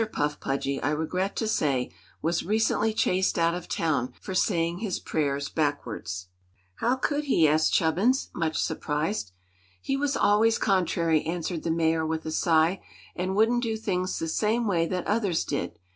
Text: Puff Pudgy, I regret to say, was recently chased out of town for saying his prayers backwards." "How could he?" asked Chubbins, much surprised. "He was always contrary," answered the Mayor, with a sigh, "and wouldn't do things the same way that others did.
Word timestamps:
Puff 0.11 0.39
Pudgy, 0.39 0.81
I 0.81 0.89
regret 0.89 1.35
to 1.35 1.47
say, 1.47 1.91
was 2.23 2.41
recently 2.43 2.91
chased 2.91 3.37
out 3.37 3.53
of 3.53 3.67
town 3.67 4.15
for 4.19 4.33
saying 4.33 4.79
his 4.79 4.99
prayers 4.99 5.47
backwards." 5.47 6.25
"How 6.77 6.95
could 6.95 7.25
he?" 7.25 7.47
asked 7.47 7.71
Chubbins, 7.73 8.31
much 8.33 8.57
surprised. 8.57 9.31
"He 9.79 9.95
was 9.95 10.17
always 10.17 10.57
contrary," 10.57 11.21
answered 11.25 11.61
the 11.61 11.69
Mayor, 11.69 12.03
with 12.03 12.25
a 12.25 12.31
sigh, 12.31 12.81
"and 13.15 13.35
wouldn't 13.35 13.61
do 13.61 13.77
things 13.77 14.17
the 14.17 14.27
same 14.27 14.65
way 14.65 14.87
that 14.87 15.05
others 15.05 15.45
did. 15.45 15.77